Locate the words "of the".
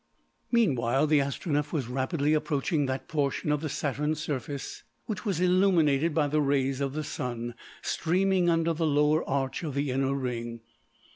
6.81-7.03, 9.61-9.91